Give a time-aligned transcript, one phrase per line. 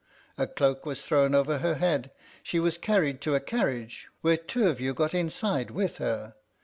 [0.35, 2.09] A cloak was thrown over her head,
[2.41, 6.33] she was carried to a carriage, where two of you got inside with her.